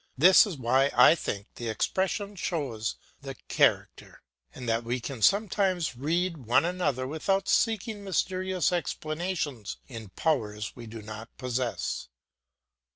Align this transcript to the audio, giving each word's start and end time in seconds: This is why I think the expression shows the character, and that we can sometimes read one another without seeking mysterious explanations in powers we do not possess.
This 0.17 0.47
is 0.47 0.57
why 0.57 0.89
I 0.95 1.13
think 1.13 1.45
the 1.57 1.69
expression 1.69 2.35
shows 2.35 2.95
the 3.21 3.35
character, 3.47 4.23
and 4.51 4.67
that 4.67 4.83
we 4.83 4.99
can 4.99 5.21
sometimes 5.21 5.95
read 5.95 6.37
one 6.47 6.65
another 6.65 7.05
without 7.05 7.47
seeking 7.47 8.03
mysterious 8.03 8.71
explanations 8.71 9.77
in 9.87 10.09
powers 10.09 10.75
we 10.75 10.87
do 10.87 11.03
not 11.03 11.29
possess. 11.37 12.07